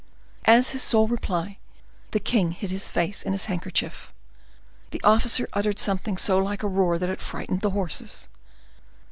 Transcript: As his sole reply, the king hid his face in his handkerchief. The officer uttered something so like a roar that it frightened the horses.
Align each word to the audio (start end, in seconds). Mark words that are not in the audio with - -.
As 0.45 0.71
his 0.71 0.81
sole 0.81 1.07
reply, 1.07 1.59
the 2.09 2.19
king 2.19 2.53
hid 2.53 2.71
his 2.71 2.87
face 2.89 3.21
in 3.21 3.33
his 3.33 3.45
handkerchief. 3.45 4.11
The 4.89 5.01
officer 5.03 5.47
uttered 5.53 5.77
something 5.77 6.17
so 6.17 6.39
like 6.39 6.63
a 6.63 6.67
roar 6.67 6.97
that 6.97 7.07
it 7.09 7.21
frightened 7.21 7.61
the 7.61 7.69
horses. 7.69 8.27